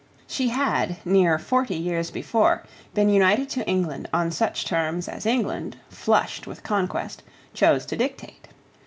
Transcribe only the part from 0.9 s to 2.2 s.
near forty years